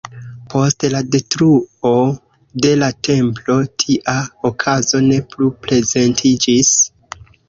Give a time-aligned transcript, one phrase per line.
[0.51, 1.91] Post la detruo
[2.65, 4.15] de la Templo tia
[4.51, 6.73] okazo ne plu prezentiĝis.